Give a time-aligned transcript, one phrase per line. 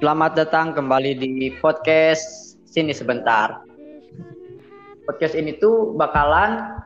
[0.00, 3.60] Selamat datang kembali di podcast Sini Sebentar.
[5.04, 6.80] Podcast ini tuh bakalan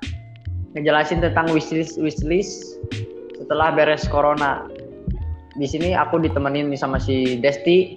[0.75, 2.83] ngejelasin tentang wishlist wishlist
[3.39, 4.67] setelah beres corona.
[5.55, 7.95] Di sini aku ditemenin nih sama si Desti.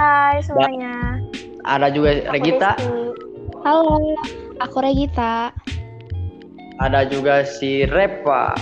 [0.00, 1.20] Hai semuanya.
[1.68, 2.72] Ada juga Aku Regita.
[2.72, 2.88] Desti.
[3.68, 4.00] Halo,
[4.64, 5.52] aku Regita.
[6.80, 8.56] Ada juga si Repa.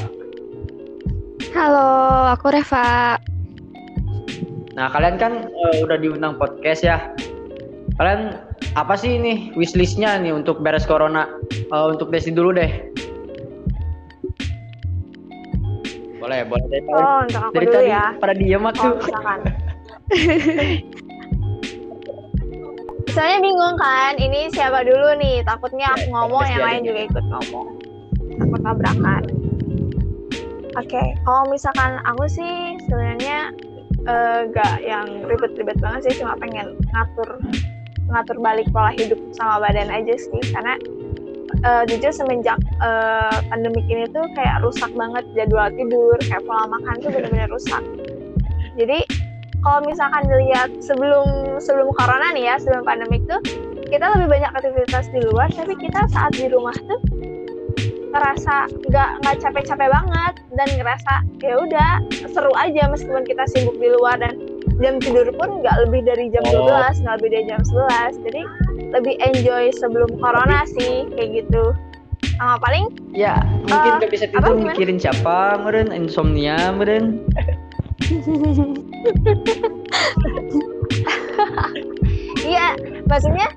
[1.52, 1.84] Halo,
[2.32, 3.20] aku Reva.
[4.72, 7.12] Nah, kalian kan eh, udah diundang podcast ya.
[8.00, 8.40] Kalian
[8.72, 11.28] apa sih ini wishlistnya nih untuk beres corona?
[11.52, 12.72] Eh, untuk Desi dulu deh.
[16.16, 16.80] Boleh, boleh deh.
[16.88, 18.16] Oh, untuk aku Dari dulu tadi ya.
[18.16, 18.86] pada diem aku.
[18.88, 19.40] Oh, misalkan.
[23.12, 25.44] Soalnya bingung kan, ini siapa dulu nih?
[25.44, 27.66] Takutnya aku Ya, ngomong, Desti yang aja lain juga ikut ngomong.
[28.40, 29.41] Takut tabrakan.
[30.72, 33.52] Oke, kalau misalkan aku sih sebenarnya
[34.08, 37.36] eh, gak yang ribet-ribet banget sih, cuma pengen ngatur
[38.08, 40.80] ngatur balik pola hidup sama badan aja sih, karena
[41.60, 46.94] eh, jujur semenjak eh, pandemik ini tuh kayak rusak banget jadwal tidur, kayak pola makan
[47.04, 47.84] tuh bener-bener rusak.
[48.80, 49.04] Jadi
[49.60, 53.44] kalau misalkan dilihat sebelum sebelum corona nih ya, sebelum pandemik tuh
[53.92, 57.00] kita lebih banyak aktivitas di luar, tapi kita saat di rumah tuh
[58.12, 61.90] ngerasa nggak nggak capek-capek banget dan ngerasa ya udah
[62.28, 64.36] seru aja meskipun kita sibuk di luar dan
[64.78, 66.68] jam tidur pun nggak lebih dari jam Oh.
[66.68, 68.42] 12 nggak lebih dari jam 11 jadi
[68.92, 71.72] lebih enjoy sebelum corona sih kayak gitu
[72.36, 77.20] sama paling Ya, mungkin Eh, gak bisa apa tidur mikirin siapa, meren insomnia, meren.
[82.42, 82.74] iya
[83.06, 83.48] maksudnya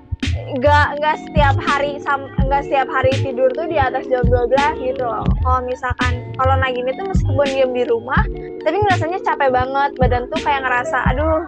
[0.65, 4.49] nggak nggak setiap hari sam nggak setiap hari tidur tuh di atas jam 12
[4.81, 5.21] gitu loh.
[5.45, 8.25] Kalau misalkan kalau lagi ini tuh meskipun diem di rumah
[8.65, 9.93] tapi ngerasanya capek banget.
[10.01, 11.45] Badan tuh kayak ngerasa aduh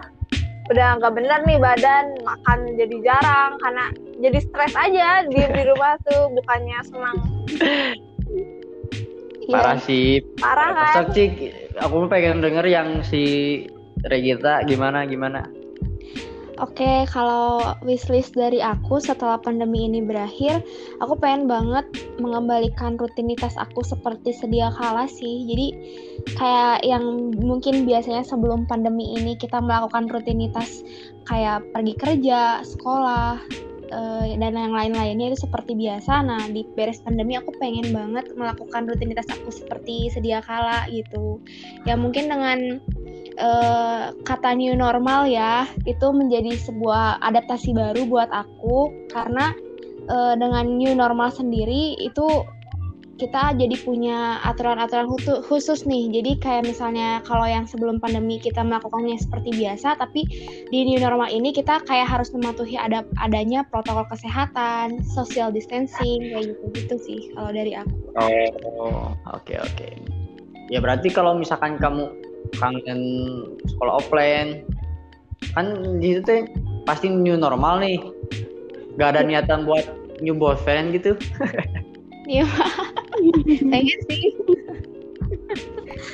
[0.70, 3.58] udah nggak bener nih badan makan jadi jarang.
[3.58, 3.84] Karena
[4.22, 7.18] jadi stres aja diem di rumah tuh bukannya senang.
[9.50, 10.22] Parah sih.
[10.38, 11.08] parah kan?
[11.10, 11.32] Cik,
[11.80, 13.64] aku pengen denger yang si
[14.06, 15.57] Regita gimana gimana.
[16.58, 20.58] Oke, kalau wishlist dari aku setelah pandemi ini berakhir,
[20.98, 21.86] aku pengen banget
[22.18, 25.46] mengembalikan rutinitas aku seperti sedia kala sih.
[25.46, 25.68] Jadi
[26.34, 30.82] kayak yang mungkin biasanya sebelum pandemi ini kita melakukan rutinitas
[31.30, 33.38] kayak pergi kerja, sekolah,
[33.88, 36.24] eh, dan yang lain-lainnya itu seperti biasa.
[36.24, 41.40] Nah, di beres pandemi aku pengen banget melakukan rutinitas aku seperti sedia kala gitu.
[41.88, 42.80] Ya mungkin dengan
[43.38, 49.52] eh, kata new normal ya itu menjadi sebuah adaptasi baru buat aku karena
[50.08, 52.26] eh, dengan new normal sendiri itu
[53.18, 55.10] kita jadi punya aturan-aturan
[55.42, 56.06] khusus nih.
[56.14, 60.22] Jadi kayak misalnya kalau yang sebelum pandemi kita melakukannya seperti biasa, tapi
[60.70, 66.54] di new normal ini kita kayak harus mematuhi ada adanya protokol kesehatan, social distancing kayak
[66.54, 67.94] gitu-gitu sih kalau dari aku.
[68.14, 69.88] Oh, oke oke.
[70.70, 72.06] Ya berarti kalau misalkan kamu
[72.54, 73.00] kangen
[73.66, 74.62] sekolah offline,
[75.58, 76.46] kan di situ
[76.86, 77.98] pasti new normal nih.
[78.94, 79.86] Gak ada niatan buat
[80.22, 81.18] new boyfriend gitu.
[82.28, 82.44] Iya,
[83.44, 84.24] pengen sih.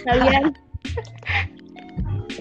[0.04, 0.44] Kalian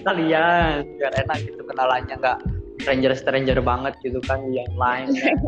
[0.04, 2.38] Kalian biar enak gitu kenalannya nggak
[2.84, 5.08] stranger stranger banget gitu kan di yang lain.
[5.16, 5.38] kan.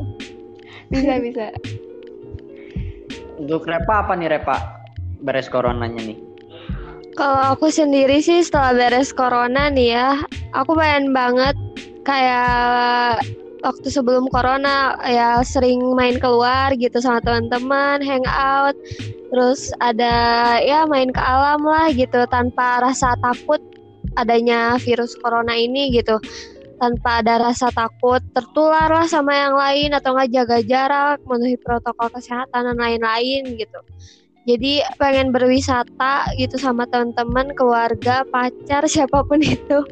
[0.88, 1.46] bisa bisa.
[3.36, 4.56] Untuk Repa apa nih Repa?
[5.20, 6.18] Beres coronanya nih.
[7.16, 10.10] Kalau aku sendiri sih setelah beres corona nih ya,
[10.52, 11.56] aku pengen banget
[12.04, 13.24] kayak
[13.66, 18.78] waktu sebelum corona ya sering main keluar gitu sama teman-teman, hangout,
[19.34, 20.14] terus ada
[20.62, 23.58] ya main ke alam lah gitu tanpa rasa takut
[24.14, 26.22] adanya virus corona ini gitu.
[26.76, 32.12] Tanpa ada rasa takut tertular lah sama yang lain atau nggak jaga jarak, memenuhi protokol
[32.14, 33.80] kesehatan dan lain-lain gitu.
[34.46, 39.82] Jadi pengen berwisata gitu sama teman-teman, keluarga, pacar, siapa pun itu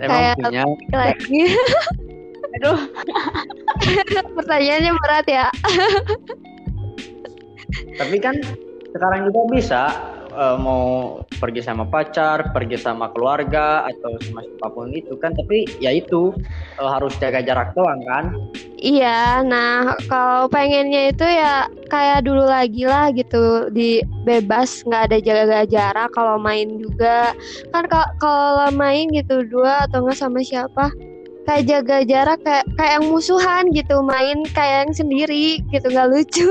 [0.00, 0.64] Emang Kayak- punya
[0.96, 1.42] lagi.
[2.58, 2.80] Aduh,
[4.36, 5.46] Pertanyaannya berat ya.
[7.94, 8.34] Tapi kan
[8.90, 9.82] sekarang juga bisa
[10.34, 15.30] eh, mau pergi sama pacar, pergi sama keluarga atau sama siapa pun itu kan.
[15.36, 16.34] Tapi ya itu
[16.80, 18.34] eh, harus jaga jarak doang kan.
[18.80, 25.18] Iya, nah kalau pengennya itu ya kayak dulu lagi lah gitu di bebas nggak ada
[25.20, 27.36] jaga jarak kalau main juga
[27.76, 30.88] kan ka- kalau main gitu dua atau nggak sama siapa
[31.48, 36.50] kayak jaga jarak kayak kayak yang musuhan gitu main kayak yang sendiri gitu nggak lucu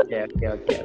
[0.00, 0.76] Oke oke oke.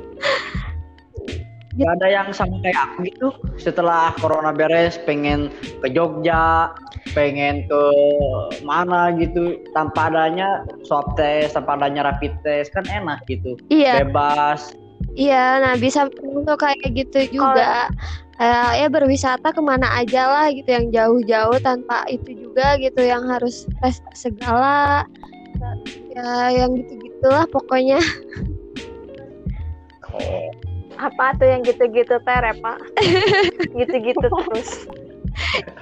[1.76, 3.28] Gak ada yang sama kayak aku gitu.
[3.60, 5.52] Setelah corona beres, pengen
[5.84, 6.72] ke Jogja,
[7.12, 7.84] pengen ke
[8.64, 13.60] mana gitu, tanpa adanya swab test, tanpa adanya rapid test, kan enak gitu.
[13.68, 14.72] Iya, Bebas.
[15.20, 15.60] iya.
[15.60, 17.92] Nah bisa untuk kayak gitu juga.
[18.36, 23.24] Eh, ya berwisata ke mana aja lah gitu yang jauh-jauh tanpa itu juga gitu yang
[23.32, 25.08] harus tes segala
[26.12, 28.04] ya yang gitu-gitulah pokoknya
[30.96, 32.80] Apa tuh yang gitu-gitu teh, Repa?
[33.80, 34.88] gitu-gitu terus.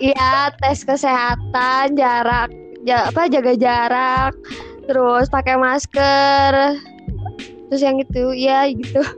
[0.02, 2.50] Iya, tes kesehatan, jarak,
[2.82, 4.34] ja- apa jaga jarak,
[4.90, 6.82] terus pakai masker,
[7.70, 9.06] terus yang itu, ya gitu.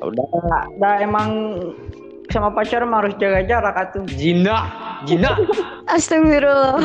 [0.00, 0.26] Udah,
[0.76, 1.30] udah emang
[2.30, 4.06] sama pacar mah harus jaga jarak atuh.
[4.14, 4.70] Jina,
[5.04, 5.34] jina.
[5.90, 6.78] Astagfirullah.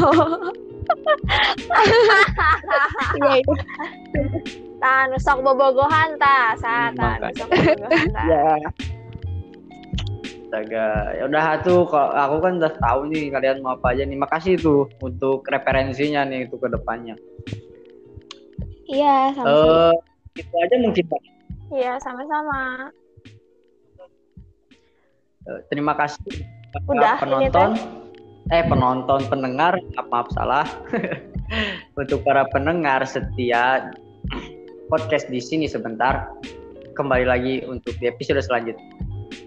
[3.18, 3.54] Iya, iya.
[4.82, 7.34] Tah, nusok bobogohan tah, sa bobogohan
[8.14, 8.28] tah.
[8.28, 8.58] Ya.
[10.46, 10.88] Astaga,
[11.18, 14.16] ya udah tuh kalau aku kan udah tahu nih kalian mau apa aja nih.
[14.16, 17.18] Makasih tuh untuk referensinya nih itu ke depannya.
[18.86, 19.98] Iya, sama-sama.
[20.38, 21.22] Eh itu aja mungkin Pak.
[21.76, 22.88] Iya, sama-sama.
[25.46, 26.42] Eh, terima kasih
[26.74, 27.70] para Udah, ini penonton
[28.50, 30.66] eh penonton pendengar maaf, maaf salah
[32.02, 33.94] untuk para pendengar setia
[34.90, 36.34] podcast di sini sebentar
[36.98, 38.90] kembali lagi untuk di episode selanjutnya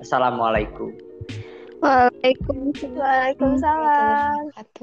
[0.02, 0.94] assalamualaikum
[1.78, 2.98] Waalaikumsalam.
[2.98, 4.34] Waalaikumsalam.
[4.58, 4.75] Waalaikumsalam.